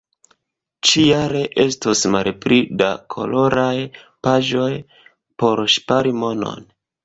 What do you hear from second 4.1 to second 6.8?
paĝoj por ŝpari monon.